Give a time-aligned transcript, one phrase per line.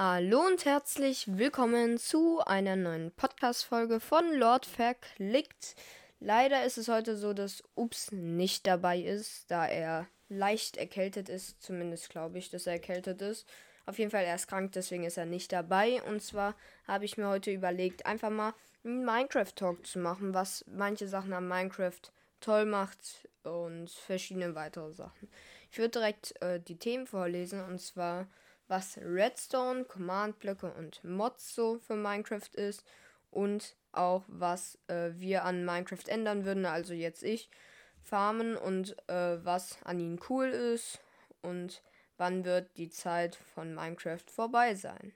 [0.00, 5.74] Hallo und herzlich willkommen zu einer neuen Podcast-Folge von Lord Verklickt.
[6.20, 11.60] Leider ist es heute so, dass Ups nicht dabei ist, da er leicht erkältet ist.
[11.60, 13.44] Zumindest glaube ich, dass er erkältet ist.
[13.86, 16.00] Auf jeden Fall, er ist krank, deswegen ist er nicht dabei.
[16.04, 16.54] Und zwar
[16.86, 18.54] habe ich mir heute überlegt, einfach mal
[18.84, 22.02] einen Minecraft-Talk zu machen, was manche Sachen am Minecraft
[22.38, 25.28] toll macht und verschiedene weitere Sachen.
[25.72, 28.28] Ich würde direkt äh, die Themen vorlesen und zwar
[28.68, 32.84] was Redstone, Command-Blöcke und Mods so für Minecraft ist
[33.30, 37.50] und auch was äh, wir an Minecraft ändern würden, also jetzt ich,
[38.02, 41.00] farmen und äh, was an ihnen cool ist
[41.42, 41.82] und
[42.16, 45.12] wann wird die Zeit von Minecraft vorbei sein.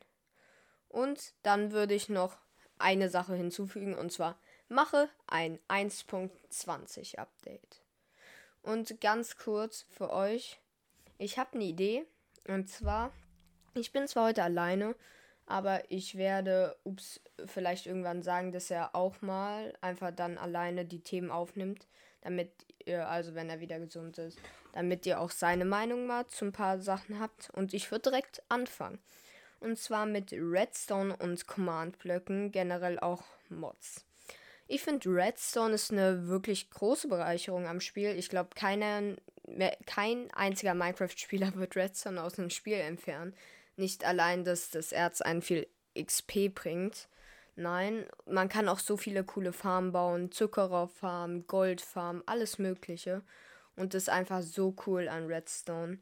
[0.88, 2.38] Und dann würde ich noch
[2.78, 4.38] eine Sache hinzufügen und zwar
[4.68, 7.82] mache ein 1.20 Update.
[8.62, 10.60] Und ganz kurz für euch,
[11.18, 12.06] ich habe eine Idee
[12.46, 13.12] und zwar
[13.74, 14.94] ich bin zwar heute alleine,
[15.46, 21.00] aber ich werde, ups, vielleicht irgendwann sagen, dass er auch mal einfach dann alleine die
[21.00, 21.86] Themen aufnimmt,
[22.22, 22.50] damit
[22.86, 24.38] ihr, also wenn er wieder gesund ist,
[24.72, 27.50] damit ihr auch seine Meinung mal zu ein paar Sachen habt.
[27.50, 28.98] Und ich würde direkt anfangen.
[29.60, 34.04] Und zwar mit Redstone und Command-Blöcken, generell auch Mods.
[34.66, 38.16] Ich finde, Redstone ist eine wirklich große Bereicherung am Spiel.
[38.16, 39.18] Ich glaube, kein
[40.34, 43.34] einziger Minecraft-Spieler wird Redstone aus dem Spiel entfernen.
[43.76, 45.66] Nicht allein, dass das Erz einen viel
[45.98, 47.08] XP bringt.
[47.54, 50.30] Nein, man kann auch so viele coole Farmen bauen.
[50.30, 53.22] Zuckerrohrfarmen, Goldfarmen, alles Mögliche.
[53.76, 55.98] Und das ist einfach so cool an Redstone.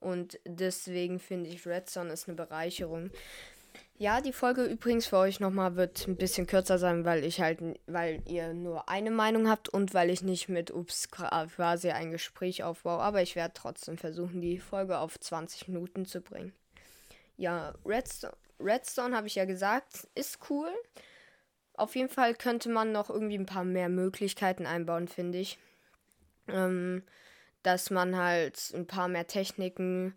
[0.00, 3.10] Und deswegen finde ich Redstone ist eine Bereicherung.
[3.96, 7.60] Ja, die Folge übrigens für euch nochmal wird ein bisschen kürzer sein, weil ich halt,
[7.86, 12.64] weil ihr nur eine Meinung habt und weil ich nicht mit Ups quasi ein Gespräch
[12.64, 13.00] aufbaue.
[13.00, 16.52] Aber ich werde trotzdem versuchen, die Folge auf 20 Minuten zu bringen.
[17.36, 20.70] Ja, Redstone, Redstone habe ich ja gesagt, ist cool.
[21.74, 25.58] Auf jeden Fall könnte man noch irgendwie ein paar mehr Möglichkeiten einbauen, finde ich.
[26.46, 27.02] Ähm,
[27.62, 30.14] dass man halt ein paar mehr Techniken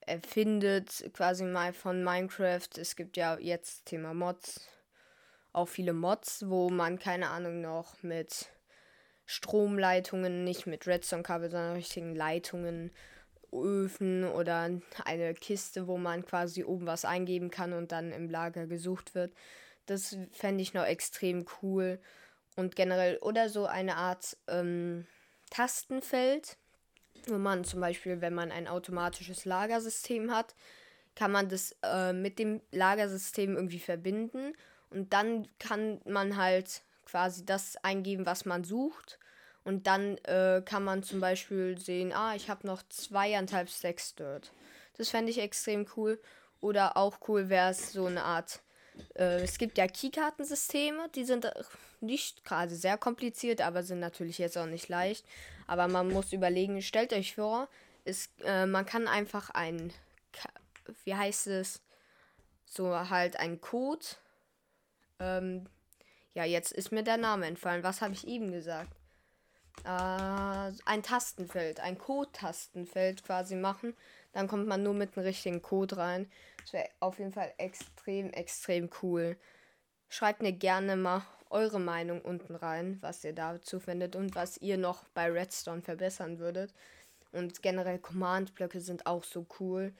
[0.00, 2.68] erfindet, quasi mal von Minecraft.
[2.76, 4.60] Es gibt ja jetzt Thema Mods,
[5.52, 8.48] auch viele Mods, wo man keine Ahnung noch mit
[9.26, 12.90] Stromleitungen, nicht mit Redstone-Kabel, sondern richtigen Leitungen
[13.52, 14.70] Öfen oder
[15.04, 19.32] eine Kiste, wo man quasi oben was eingeben kann und dann im Lager gesucht wird.
[19.86, 21.98] Das fände ich noch extrem cool.
[22.56, 25.06] Und generell, oder so eine Art ähm,
[25.50, 26.56] Tastenfeld,
[27.26, 30.54] wo man zum Beispiel, wenn man ein automatisches Lagersystem hat,
[31.14, 34.52] kann man das äh, mit dem Lagersystem irgendwie verbinden.
[34.90, 39.18] Und dann kann man halt quasi das eingeben, was man sucht.
[39.64, 44.52] Und dann äh, kann man zum Beispiel sehen, ah, ich habe noch zweieinhalb Stacks Dirt.
[44.96, 46.20] Das fände ich extrem cool.
[46.60, 48.60] Oder auch cool wäre es so eine Art.
[49.14, 51.50] Äh, es gibt ja Keykartensysteme, die sind
[52.00, 55.24] nicht gerade sehr kompliziert, aber sind natürlich jetzt auch nicht leicht.
[55.66, 57.68] Aber man muss überlegen, stellt euch vor,
[58.04, 59.92] ist, äh, man kann einfach ein,
[61.04, 61.80] wie heißt es,
[62.66, 64.06] so halt ein Code.
[65.18, 65.66] Ähm,
[66.34, 67.82] ja, jetzt ist mir der Name entfallen.
[67.82, 68.92] Was habe ich eben gesagt?
[69.84, 73.94] Äh, ein Tastenfeld, ein Code-Tastenfeld quasi machen.
[74.32, 76.30] Dann kommt man nur mit dem richtigen Code rein.
[76.62, 79.36] Das wäre auf jeden Fall extrem, extrem cool.
[80.08, 84.78] Schreibt mir gerne mal eure Meinung unten rein, was ihr dazu findet und was ihr
[84.78, 86.72] noch bei Redstone verbessern würdet.
[87.32, 89.92] Und generell Command-Blöcke sind auch so cool.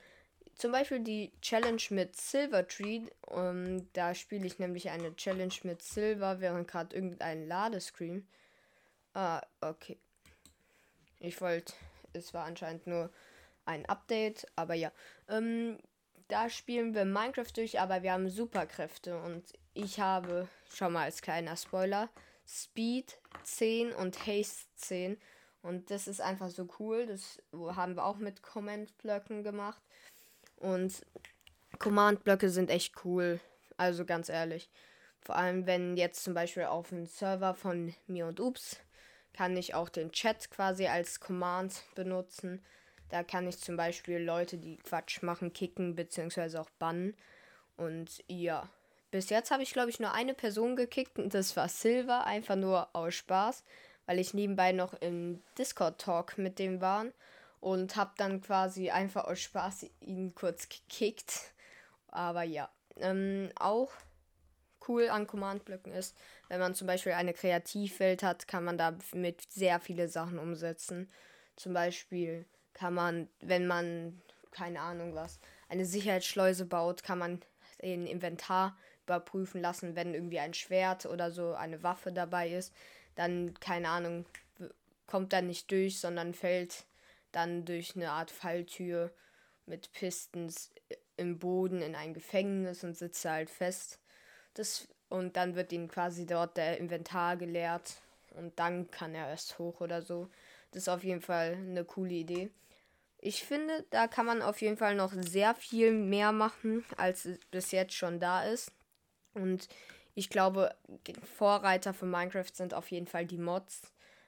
[0.55, 3.01] Zum Beispiel die Challenge mit Silver Tree.
[3.27, 8.27] Um, ähm, da spiele ich nämlich eine Challenge mit Silver, während gerade irgendein Ladescreen
[9.13, 9.97] Ah, okay.
[11.19, 11.73] Ich wollte,
[12.13, 13.11] es war anscheinend nur
[13.65, 14.91] ein Update, aber ja.
[15.27, 15.77] Ähm,
[16.27, 21.21] da spielen wir Minecraft durch, aber wir haben Superkräfte und ich habe, schon mal als
[21.21, 22.09] kleiner Spoiler,
[22.47, 25.17] Speed 10 und Haste 10.
[25.61, 27.05] Und das ist einfach so cool.
[27.05, 29.81] Das haben wir auch mit Command-Blöcken gemacht.
[30.57, 31.05] Und
[31.79, 33.39] Command-Blöcke sind echt cool.
[33.77, 34.69] Also ganz ehrlich.
[35.19, 38.77] Vor allem, wenn jetzt zum Beispiel auf einem Server von mir und Ups
[39.33, 42.63] kann ich auch den Chat quasi als Command benutzen.
[43.09, 46.57] Da kann ich zum Beispiel Leute, die Quatsch machen, kicken bzw.
[46.57, 47.15] auch bannen.
[47.77, 48.69] Und ja,
[49.11, 52.55] bis jetzt habe ich glaube ich nur eine Person gekickt und das war Silver, einfach
[52.55, 53.63] nur aus Spaß,
[54.05, 57.05] weil ich nebenbei noch im Discord-Talk mit dem war
[57.59, 61.53] und habe dann quasi einfach aus Spaß ihn kurz gekickt.
[62.07, 63.91] Aber ja, ähm, auch
[64.87, 66.15] cool an Command-Blöcken ist,
[66.49, 71.09] wenn man zum Beispiel eine Kreativwelt hat, kann man damit sehr viele Sachen umsetzen.
[71.55, 75.39] Zum Beispiel kann man, wenn man, keine Ahnung was,
[75.69, 77.41] eine Sicherheitsschleuse baut, kann man
[77.81, 82.73] den Inventar überprüfen lassen, wenn irgendwie ein Schwert oder so eine Waffe dabei ist.
[83.15, 84.25] Dann, keine Ahnung,
[85.07, 86.85] kommt dann nicht durch, sondern fällt
[87.31, 89.11] dann durch eine Art Falltür
[89.65, 90.71] mit Pistons
[91.17, 93.99] im Boden in ein Gefängnis und sitzt halt fest.
[94.53, 97.95] Das, und dann wird ihm quasi dort der Inventar geleert
[98.35, 100.29] und dann kann er erst hoch oder so.
[100.71, 102.49] Das ist auf jeden Fall eine coole Idee.
[103.19, 107.71] Ich finde, da kann man auf jeden Fall noch sehr viel mehr machen, als bis
[107.71, 108.71] jetzt schon da ist.
[109.33, 109.67] Und
[110.15, 110.75] ich glaube,
[111.37, 113.81] Vorreiter für Minecraft sind auf jeden Fall die Mods,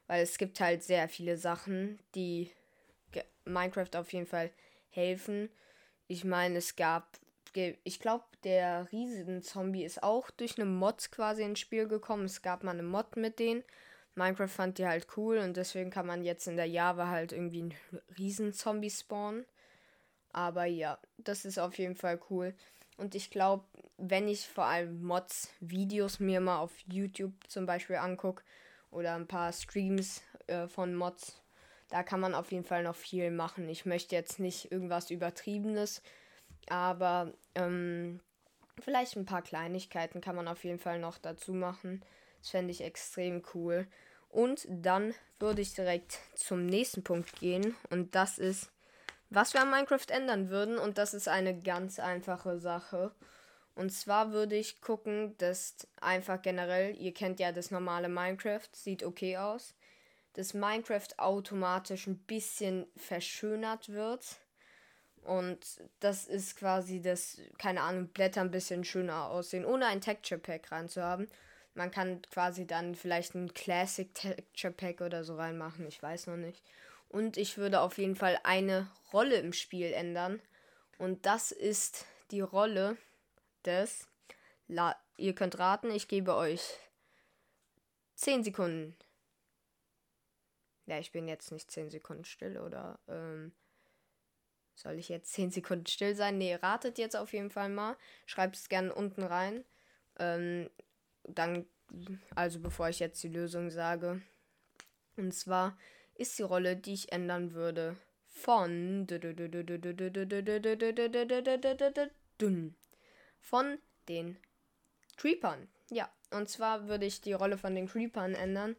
[0.08, 2.52] weil es gibt halt sehr viele Sachen, die
[3.46, 4.52] Minecraft auf jeden Fall
[4.90, 5.50] helfen.
[6.08, 7.18] Ich meine, es gab,
[7.56, 12.26] ich glaube, der Riesenzombie ist auch durch eine Mod quasi ins Spiel gekommen.
[12.26, 13.64] Es gab mal eine Mod mit denen.
[14.16, 17.62] Minecraft fand die halt cool und deswegen kann man jetzt in der Java halt irgendwie
[17.62, 17.74] einen
[18.18, 19.46] Riesenzombie spawnen.
[20.32, 22.54] Aber ja, das ist auf jeden Fall cool.
[22.98, 23.66] Und ich glaube,
[23.98, 28.44] wenn ich vor allem Mods, Videos mir mal auf YouTube zum Beispiel angucke
[28.92, 31.42] oder ein paar Streams äh, von Mods,
[31.90, 33.68] da kann man auf jeden Fall noch viel machen.
[33.70, 36.02] Ich möchte jetzt nicht irgendwas Übertriebenes,
[36.70, 38.20] aber ähm,
[38.80, 42.04] vielleicht ein paar Kleinigkeiten kann man auf jeden Fall noch dazu machen.
[42.40, 43.88] Das fände ich extrem cool.
[44.30, 47.76] Und dann würde ich direkt zum nächsten Punkt gehen.
[47.90, 48.72] Und das ist,
[49.30, 50.80] was wir an Minecraft ändern würden.
[50.80, 53.12] Und das ist eine ganz einfache Sache.
[53.76, 59.04] Und zwar würde ich gucken, dass einfach generell, ihr kennt ja das normale Minecraft, sieht
[59.04, 59.76] okay aus,
[60.34, 64.38] dass Minecraft automatisch ein bisschen verschönert wird.
[65.24, 65.60] Und
[66.00, 70.72] das ist quasi das, keine Ahnung, Blätter ein bisschen schöner aussehen, ohne ein Texture Pack
[70.72, 71.30] reinzuhaben.
[71.76, 76.38] Man kann quasi dann vielleicht ein Classic Texture Pack oder so reinmachen, ich weiß noch
[76.38, 76.64] nicht.
[77.10, 80.42] Und ich würde auf jeden Fall eine Rolle im Spiel ändern.
[80.98, 82.98] Und das ist die Rolle
[83.66, 84.08] des.
[84.68, 86.80] La Ihr könnt raten, ich gebe euch
[88.16, 88.98] 10 Sekunden.
[90.86, 93.00] Ja, ich bin jetzt nicht 10 Sekunden still, oder?
[93.08, 93.54] Ähm,
[94.76, 96.38] soll ich jetzt 10 Sekunden still sein?
[96.38, 97.96] Nee, ratet jetzt auf jeden Fall mal.
[98.26, 99.64] Schreibt es gerne unten rein.
[100.20, 100.70] Ähm,
[101.24, 101.66] dann,
[102.36, 104.22] also bevor ich jetzt die Lösung sage.
[105.16, 105.78] Und zwar
[106.16, 107.96] ist die Rolle, die ich ändern würde,
[108.28, 109.08] von
[113.40, 113.78] von
[114.08, 114.38] den
[115.18, 115.68] Creepern.
[115.92, 118.76] Ja, und zwar würde ich die Rolle von den Creepern ändern.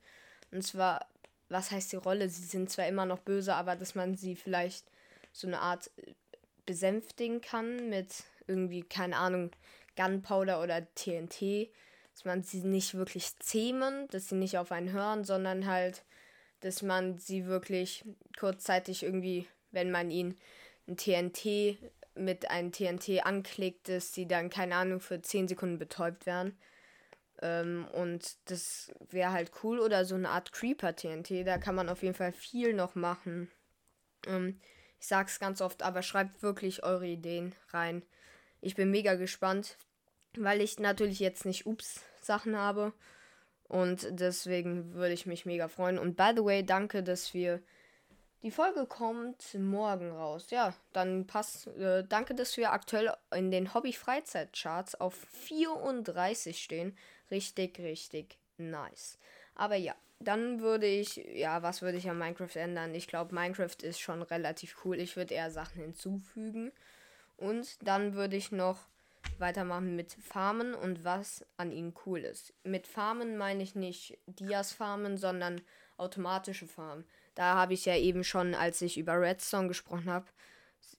[0.51, 1.09] Und zwar
[1.49, 2.29] was heißt die Rolle?
[2.29, 4.91] Sie sind zwar immer noch böse, aber dass man sie vielleicht
[5.35, 6.15] so eine Art äh,
[6.65, 9.51] besänftigen kann mit irgendwie, keine Ahnung,
[9.97, 11.71] Gunpowder oder TNT.
[12.13, 16.05] Dass man sie nicht wirklich zähmen, dass sie nicht auf einen hören, sondern halt,
[16.61, 18.05] dass man sie wirklich
[18.39, 20.39] kurzzeitig irgendwie, wenn man ihnen
[20.87, 21.77] ein TNT
[22.15, 26.57] mit einem TNT anklickt, dass sie dann, keine Ahnung, für 10 Sekunden betäubt werden.
[27.43, 29.81] Ähm, und das wäre halt cool.
[29.81, 31.45] Oder so eine Art Creeper-TNT.
[31.45, 33.51] Da kann man auf jeden Fall viel noch machen.
[34.29, 34.61] Ähm,
[35.05, 38.01] ich sag's ganz oft, aber schreibt wirklich eure Ideen rein.
[38.63, 39.77] Ich bin mega gespannt,
[40.35, 42.95] weil ich natürlich jetzt nicht Ups-Sachen habe.
[43.69, 45.99] Und deswegen würde ich mich mega freuen.
[45.99, 47.63] Und by the way, danke, dass wir.
[48.43, 50.47] Die Folge kommt morgen raus.
[50.49, 51.67] Ja, dann passt.
[51.67, 56.97] Äh, danke, dass wir aktuell in den Hobby-Freizeit-Charts auf 34 stehen.
[57.31, 59.19] Richtig, richtig nice.
[59.55, 62.95] Aber ja, dann würde ich, ja, was würde ich an Minecraft ändern?
[62.95, 64.99] Ich glaube, Minecraft ist schon relativ cool.
[64.99, 66.73] Ich würde eher Sachen hinzufügen.
[67.37, 68.87] Und dann würde ich noch
[69.39, 72.53] weitermachen mit Farmen und was an ihnen cool ist.
[72.63, 75.61] Mit Farmen meine ich nicht Dias Farmen, sondern
[75.97, 77.05] automatische Farmen.
[77.35, 80.27] Da habe ich ja eben schon, als ich über Redstone gesprochen habe,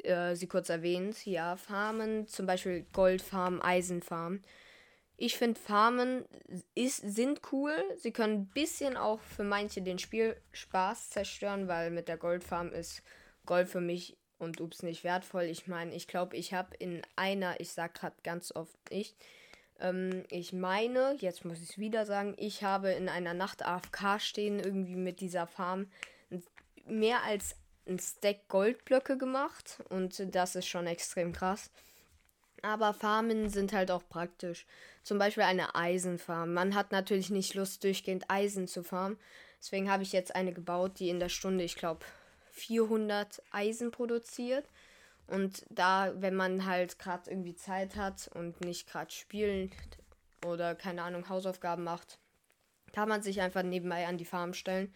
[0.03, 1.25] äh, sie kurz erwähnt.
[1.25, 4.41] Ja, Farmen, zum Beispiel Goldfarm, Eisenfarm.
[5.18, 6.26] Ich finde Farmen
[6.74, 7.74] ist, sind cool.
[7.98, 13.02] Sie können ein bisschen auch für manche den Spielspaß zerstören, weil mit der Goldfarm ist
[13.46, 15.44] Gold für mich und ups nicht wertvoll.
[15.44, 19.16] Ich meine, ich glaube, ich habe in einer, ich sag gerade ganz oft nicht,
[19.80, 24.20] ähm, ich meine, jetzt muss ich es wieder sagen, ich habe in einer Nacht AFK
[24.20, 25.88] stehen, irgendwie mit dieser Farm
[26.86, 27.56] mehr als
[27.88, 31.70] ein Stack Goldblöcke gemacht und das ist schon extrem krass.
[32.66, 34.66] Aber Farmen sind halt auch praktisch.
[35.04, 36.52] Zum Beispiel eine Eisenfarm.
[36.52, 39.20] Man hat natürlich nicht Lust, durchgehend Eisen zu farmen.
[39.60, 42.04] Deswegen habe ich jetzt eine gebaut, die in der Stunde, ich glaube,
[42.54, 44.66] 400 Eisen produziert.
[45.28, 49.72] Und da, wenn man halt gerade irgendwie Zeit hat und nicht gerade spielt
[50.44, 52.18] oder keine Ahnung, Hausaufgaben macht,
[52.94, 54.92] kann man sich einfach nebenbei an die Farm stellen.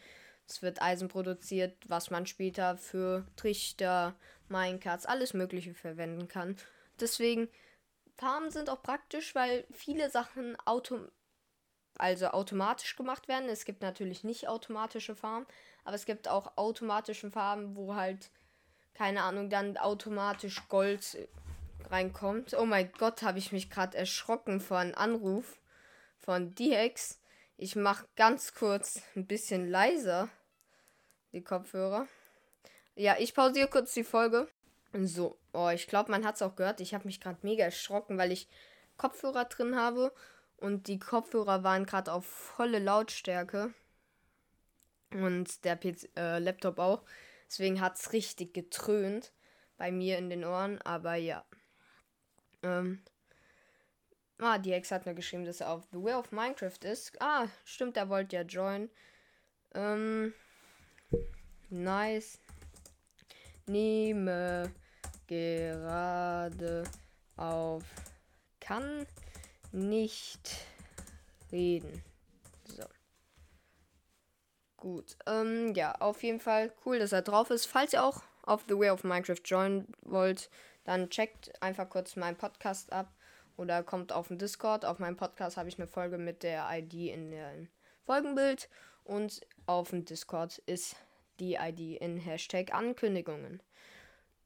[0.48, 4.16] Es wird Eisen produziert, was man später für Trichter,
[4.48, 6.56] Minecarts, alles Mögliche verwenden kann.
[7.02, 7.50] Deswegen,
[8.16, 11.00] Farmen sind auch praktisch, weil viele Sachen auto
[12.00, 13.50] also automatisch gemacht werden.
[13.50, 15.46] Es gibt natürlich nicht automatische Farmen,
[15.84, 18.32] aber es gibt auch automatische Farben, wo halt,
[18.94, 21.28] keine Ahnung, dann automatisch Gold
[21.90, 22.54] reinkommt.
[22.54, 25.60] Oh mein Gott, habe ich mich gerade erschrocken vor einem Anruf
[26.20, 27.20] von DX.
[27.58, 30.30] Ich mache ganz kurz ein bisschen leiser
[31.34, 32.08] die Kopfhörer.
[32.96, 34.48] Ja, ich pausiere kurz die Folge.
[34.94, 36.82] So, oh, ich glaube, man hat es auch gehört.
[36.82, 38.48] Ich habe mich gerade mega erschrocken, weil ich
[38.98, 40.12] Kopfhörer drin habe
[40.58, 43.74] und die Kopfhörer waren gerade auf volle Lautstärke.
[45.12, 47.04] Und der PC, äh, Laptop auch.
[47.48, 49.32] Deswegen hat es richtig getrönt
[49.78, 50.82] bei mir in den Ohren.
[50.82, 51.44] Aber ja.
[52.62, 53.02] Ähm.
[54.38, 57.20] Ah, die Ex hat mir geschrieben, dass er auf The Way of Minecraft ist.
[57.22, 58.90] Ah, stimmt, er wollte ja joinen.
[59.74, 60.34] Ähm.
[61.70, 62.40] Nice.
[63.70, 64.74] Nehme
[65.28, 66.84] gerade
[67.36, 67.84] auf.
[68.60, 69.06] Kann
[69.72, 70.56] nicht
[71.52, 72.04] reden.
[72.66, 72.84] So.
[74.76, 75.16] Gut.
[75.28, 77.68] Ähm, ja, auf jeden Fall cool, dass er drauf ist.
[77.68, 80.50] Falls ihr auch auf The Way of Minecraft joinen wollt,
[80.84, 83.14] dann checkt einfach kurz meinen Podcast ab
[83.56, 84.84] oder kommt auf den Discord.
[84.84, 87.68] Auf meinem Podcast habe ich eine Folge mit der ID in dem
[88.04, 88.68] Folgenbild
[89.04, 90.96] und auf dem Discord ist
[91.40, 93.62] die ID in Hashtag Ankündigungen.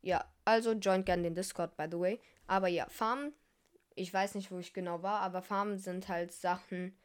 [0.01, 2.19] Ja, also joint gerne den Discord, by the way.
[2.47, 3.33] Aber ja, Farmen
[3.95, 6.97] ich weiß nicht, wo ich genau war, aber Farmen sind halt Sachen,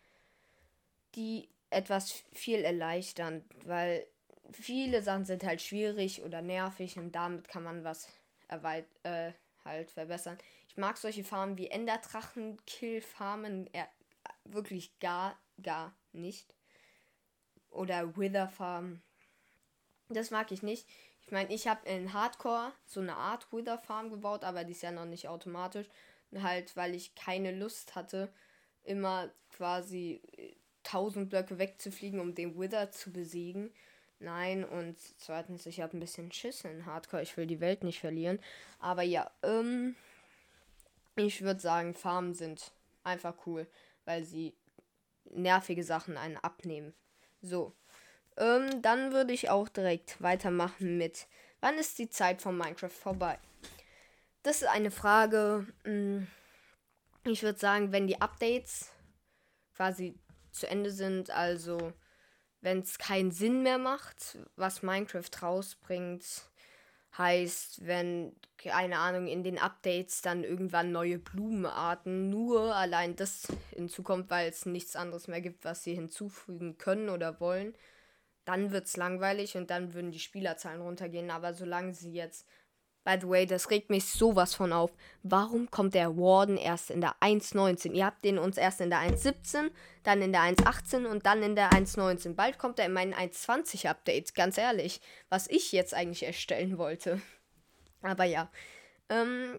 [1.14, 4.06] die etwas viel erleichtern, weil
[4.52, 8.08] viele Sachen sind halt schwierig oder nervig und damit kann man was
[8.48, 9.32] erweit äh,
[9.64, 10.38] halt verbessern.
[10.68, 13.84] Ich mag solche Farmen wie Enderdrachen, Kill-Farmen äh,
[14.44, 16.54] wirklich gar, gar nicht.
[17.70, 19.02] Oder Wither-Farmen.
[20.08, 20.86] Das mag ich nicht.
[21.22, 24.90] Ich meine, ich habe in Hardcore so eine Art Wither-Farm gebaut, aber die ist ja
[24.90, 25.86] noch nicht automatisch
[26.36, 28.30] halt, weil ich keine Lust hatte,
[28.84, 30.22] immer quasi
[30.84, 33.70] 1000 äh, Blöcke wegzufliegen, um den Wither zu besiegen.
[34.20, 37.22] Nein, und zweitens, ich habe ein bisschen Schiss in Hardcore.
[37.22, 38.40] Ich will die Welt nicht verlieren.
[38.80, 39.94] Aber ja, ähm,
[41.16, 42.72] ich würde sagen, Farmen sind
[43.04, 43.66] einfach cool,
[44.04, 44.54] weil sie
[45.24, 46.94] nervige Sachen einen abnehmen.
[47.42, 47.72] So,
[48.38, 51.26] ähm, dann würde ich auch direkt weitermachen mit,
[51.60, 53.38] wann ist die Zeit von Minecraft vorbei?
[54.42, 55.66] Das ist eine Frage.
[55.84, 56.26] Mm,
[57.24, 58.92] ich würde sagen, wenn die Updates
[59.74, 60.18] quasi
[60.50, 61.92] zu Ende sind, also
[62.60, 66.24] wenn es keinen Sinn mehr macht, was Minecraft rausbringt,
[67.16, 74.30] heißt, wenn, keine Ahnung, in den Updates dann irgendwann neue Blumenarten nur allein das hinzukommt,
[74.30, 77.74] weil es nichts anderes mehr gibt, was sie hinzufügen können oder wollen,
[78.48, 81.30] dann wird es langweilig und dann würden die Spielerzahlen runtergehen.
[81.30, 82.46] Aber solange sie jetzt
[83.04, 84.90] By the way, das regt mich sowas von auf.
[85.22, 87.92] Warum kommt der Warden erst in der 1.19?
[87.92, 89.70] Ihr habt den uns erst in der 1.17,
[90.02, 92.34] dann in der 1.18 und dann in der 1.19.
[92.34, 95.00] Bald kommt er in meinen 1.20 Update, ganz ehrlich.
[95.30, 97.22] Was ich jetzt eigentlich erstellen wollte.
[98.02, 98.50] Aber ja.
[99.08, 99.58] Ähm,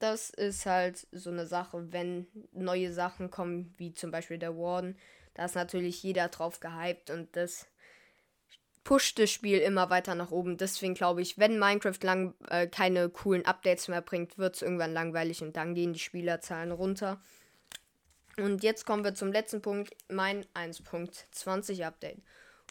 [0.00, 4.96] das ist halt so eine Sache, wenn neue Sachen kommen, wie zum Beispiel der Warden.
[5.34, 7.68] Da ist natürlich jeder drauf gehypt und das
[8.84, 10.56] pusht das Spiel immer weiter nach oben.
[10.56, 14.92] Deswegen glaube ich, wenn Minecraft lang äh, keine coolen Updates mehr bringt, wird es irgendwann
[14.92, 17.20] langweilig und dann gehen die Spielerzahlen runter.
[18.36, 22.22] Und jetzt kommen wir zum letzten Punkt, mein 1.20 Update.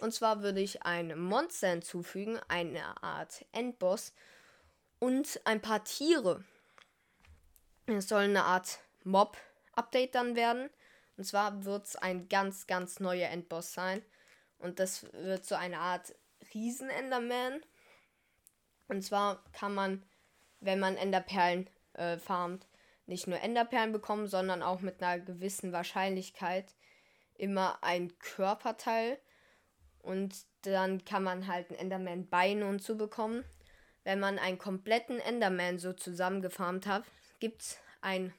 [0.01, 4.13] Und zwar würde ich ein Monster hinzufügen, eine Art Endboss
[5.00, 6.44] und ein paar Tiere.
[7.86, 10.70] Es soll eine Art Mob-Update dann werden.
[11.18, 14.01] Und zwar wird es ein ganz, ganz neuer Endboss sein.
[14.60, 16.13] Und das wird so eine Art
[16.54, 17.62] Riesen-Enderman.
[18.88, 20.04] Und zwar kann man,
[20.60, 22.68] wenn man Enderperlen äh, farmt,
[23.06, 26.75] nicht nur Enderperlen bekommen, sondern auch mit einer gewissen Wahrscheinlichkeit
[27.36, 29.18] immer ein Körperteil.
[30.00, 33.44] Und dann kann man halt ein Enderman Beine und so bekommen.
[34.04, 37.04] Wenn man einen kompletten Enderman so zusammengefarmt hat,
[37.39, 38.34] gibt's ein,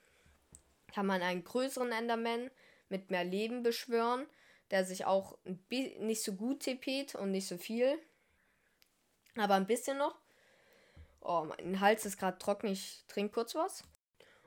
[0.93, 2.50] kann man einen größeren Enderman
[2.89, 4.27] mit mehr Leben beschwören
[4.71, 5.37] der sich auch
[5.69, 7.99] nicht so gut TP't und nicht so viel.
[9.37, 10.15] Aber ein bisschen noch.
[11.21, 12.69] Oh, mein Hals ist gerade trocken.
[12.69, 13.85] Ich trinke kurz was.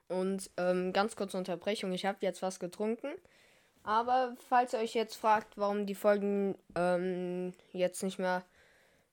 [0.08, 1.92] Und ähm, ganz kurze Unterbrechung.
[1.94, 3.14] Ich habe jetzt was getrunken.
[3.84, 8.44] Aber falls ihr euch jetzt fragt, warum die Folgen ähm, jetzt nicht mehr,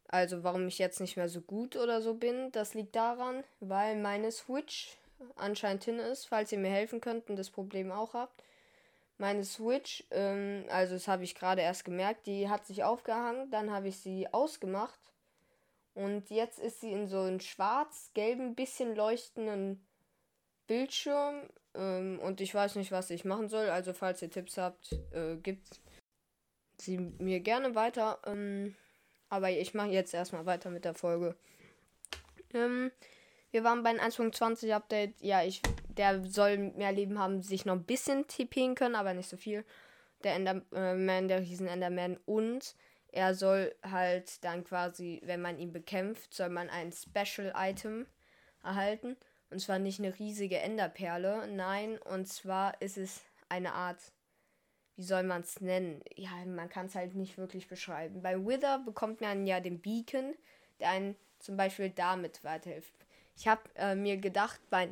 [0.09, 3.97] also warum ich jetzt nicht mehr so gut oder so bin, das liegt daran, weil
[3.97, 4.97] meine Switch
[5.37, 6.27] anscheinend hin ist.
[6.27, 8.43] Falls ihr mir helfen könnt und das Problem auch habt.
[9.21, 13.71] Meine Switch, ähm, also das habe ich gerade erst gemerkt, die hat sich aufgehangen, dann
[13.71, 14.99] habe ich sie ausgemacht
[15.95, 19.85] und jetzt ist sie in so einem schwarz-gelben, bisschen leuchtenden
[20.67, 24.93] Bildschirm ähm, und ich weiß nicht, was ich machen soll, also falls ihr Tipps habt,
[25.13, 25.81] äh, gibt
[26.81, 28.19] sie mir gerne weiter.
[28.27, 28.75] Ähm,
[29.29, 31.37] aber ich mache jetzt erstmal weiter mit der Folge.
[32.53, 32.91] Ähm,
[33.51, 35.21] wir waren beim 1.20 Update.
[35.21, 39.29] Ja, ich, der soll mehr Leben haben, sich noch ein bisschen TPen können, aber nicht
[39.29, 39.65] so viel.
[40.23, 42.19] Der Enderman, der Riesen Enderman.
[42.27, 42.75] Und
[43.13, 48.07] er soll halt dann quasi, wenn man ihn bekämpft, soll man ein Special Item
[48.63, 49.17] erhalten.
[49.51, 51.49] Und zwar nicht eine riesige Enderperle.
[51.49, 54.01] Nein, und zwar ist es eine Art,
[54.95, 56.03] wie soll man es nennen?
[56.15, 58.23] Ja, man kann es halt nicht wirklich beschreiben.
[58.23, 60.35] Bei Wither bekommt man ja den Beacon,
[60.79, 62.95] der einen zum Beispiel damit weiterhilft.
[63.41, 64.91] Ich habe äh, mir gedacht, bei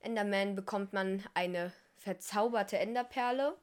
[0.00, 3.58] Enderman bekommt man eine verzauberte Enderperle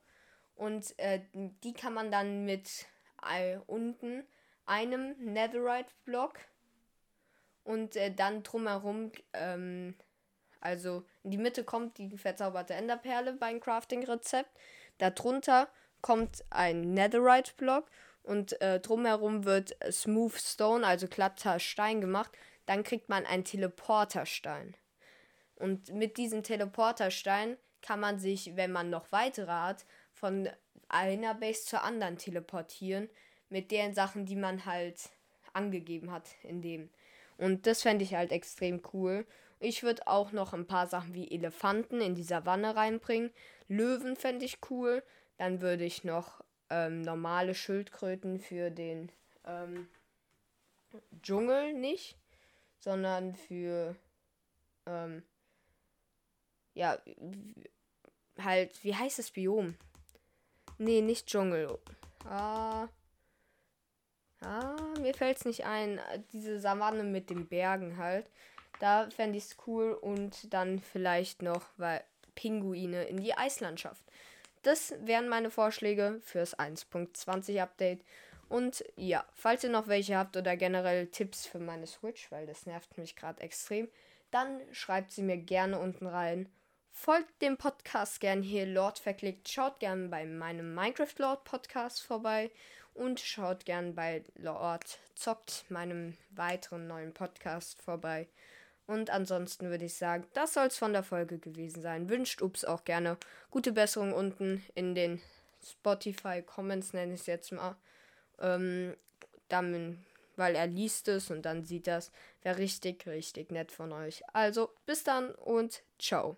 [0.54, 2.86] und äh, die kann man dann mit
[3.28, 4.24] äh, unten
[4.68, 6.38] einem Netherite-Block
[7.64, 9.96] und äh, dann drumherum, ähm,
[10.62, 14.52] also in die Mitte kommt die verzauberte Enderperle beim Crafting-Rezept.
[15.00, 15.68] Darunter
[16.04, 17.90] kommt ein Netherite-Block
[18.22, 22.38] und äh, drumherum wird Smooth Stone, also glatter Stein gemacht
[22.68, 24.76] dann kriegt man einen Teleporterstein.
[25.56, 30.50] Und mit diesem Teleporterstein kann man sich, wenn man noch weitere hat, von
[30.90, 33.10] einer Base zur anderen teleportieren.
[33.50, 35.10] Mit den Sachen, die man halt
[35.54, 36.90] angegeben hat in dem.
[37.38, 39.26] Und das fände ich halt extrem cool.
[39.60, 43.32] Ich würde auch noch ein paar Sachen wie Elefanten in die Savanne reinbringen.
[43.70, 45.02] Löwen fände ich cool.
[45.38, 49.12] Dann würde ich noch ähm, normale Schildkröten für den
[49.46, 49.88] ähm,
[51.22, 52.18] Dschungel nicht
[52.80, 53.96] sondern für
[54.86, 55.24] ähm,
[56.74, 56.98] ja
[58.40, 59.76] halt wie heißt das Biom?
[60.78, 61.80] Nee, nicht Dschungel.
[62.26, 62.88] Ah,
[64.42, 66.00] ah mir fällt's nicht ein.
[66.34, 68.30] Diese Savanne mit den Bergen halt.
[68.80, 72.04] Da fände ich es cool und dann vielleicht noch weil
[72.36, 74.04] Pinguine in die Eislandschaft.
[74.62, 78.04] Das wären meine Vorschläge fürs 1.20 Update.
[78.50, 82.66] Und ja, falls ihr noch welche habt oder generell Tipps für meine Switch, weil das
[82.66, 83.90] nervt mich gerade extrem,
[84.32, 86.50] dann schreibt sie mir gerne unten rein.
[86.92, 89.48] Folgt dem Podcast gern hier, Lord verklickt.
[89.50, 92.50] Schaut gern bei meinem Minecraft Lord Podcast vorbei
[92.94, 98.28] und schaut gern bei Lord zockt, meinem weiteren neuen Podcast vorbei.
[98.88, 102.10] Und ansonsten würde ich sagen, das soll es von der Folge gewesen sein.
[102.10, 103.18] Wünscht Ups auch gerne
[103.52, 105.22] gute Besserung unten in den
[105.64, 107.76] Spotify Comments, nenne ich es jetzt mal.
[108.40, 108.96] Ähm,
[109.50, 112.12] dann, weil er liest es und dann sieht das.
[112.42, 114.24] Wäre richtig, richtig nett von euch.
[114.34, 116.38] Also, bis dann und ciao.